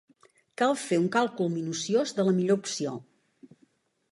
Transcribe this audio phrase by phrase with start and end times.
[0.61, 2.95] Cal fer un càlcul minuciós de la millor opció.